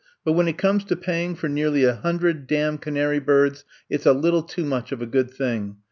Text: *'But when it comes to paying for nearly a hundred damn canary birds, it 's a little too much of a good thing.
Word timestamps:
*'But 0.25 0.31
when 0.31 0.47
it 0.47 0.57
comes 0.57 0.83
to 0.85 0.95
paying 0.95 1.35
for 1.35 1.47
nearly 1.47 1.83
a 1.83 1.93
hundred 1.93 2.47
damn 2.47 2.79
canary 2.79 3.19
birds, 3.19 3.65
it 3.87 4.01
's 4.01 4.07
a 4.07 4.13
little 4.13 4.41
too 4.41 4.65
much 4.65 4.91
of 4.91 4.99
a 4.99 5.05
good 5.05 5.29
thing. 5.29 5.77